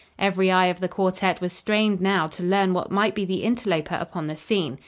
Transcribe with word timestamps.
Every 0.17 0.49
eye 0.49 0.65
of 0.65 0.79
the 0.79 0.87
quartet 0.87 1.41
was 1.41 1.53
strained 1.53 2.01
now 2.01 2.25
to 2.25 2.41
learn 2.41 2.73
what 2.73 2.89
might 2.89 3.13
be 3.13 3.23
the 3.23 3.43
interloper 3.43 3.93
upon 4.01 4.25
the 4.25 4.35
scene. 4.35 4.79